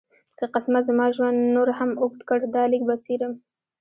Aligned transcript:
که 0.37 0.45
قسمت 0.53 0.83
زما 0.89 1.05
ژوند 1.15 1.39
نور 1.55 1.69
هم 1.79 1.91
اوږد 2.01 2.21
کړ 2.29 2.39
دا 2.55 2.63
لیک 2.71 2.83
به 2.87 2.95
څېرم. 3.03 3.33